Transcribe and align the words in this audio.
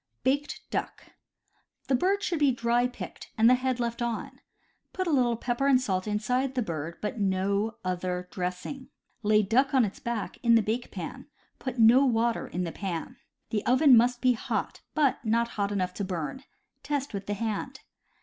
Baked 0.23 0.61
Duck.— 0.71 1.03
The 1.87 1.93
bird 1.93 2.23
should 2.23 2.39
be 2.39 2.51
dry 2.51 2.87
picked, 2.87 3.29
and 3.37 3.47
the 3.47 3.53
head 3.53 3.79
left 3.79 4.01
on. 4.01 4.41
Put 4.93 5.05
a 5.05 5.11
little 5.11 5.35
pepper 5.37 5.67
and 5.67 5.79
salt 5.79 6.07
inside 6.07 6.55
the 6.55 6.63
bird, 6.63 6.97
but 7.01 7.19
no 7.19 7.75
other 7.85 8.27
dressing. 8.31 8.89
Lay 9.21 9.43
duck 9.43 9.75
on 9.75 9.85
its 9.85 9.99
back 9.99 10.39
in 10.41 10.55
the 10.55 10.63
bake 10.63 10.89
pan. 10.89 11.27
Put 11.59 11.77
no 11.77 12.03
water 12.03 12.47
in 12.47 12.63
the 12.63 12.71
pan. 12.71 13.17
The 13.51 13.63
oven 13.67 13.95
must 13.95 14.21
be 14.21 14.33
hot, 14.33 14.81
but 14.95 15.23
not 15.23 15.49
hot 15.49 15.71
enough 15.71 15.93
to 15.93 16.03
burn; 16.03 16.45
test 16.81 17.13
with 17.13 17.27
the 17.27 17.35
hand. 17.35 17.81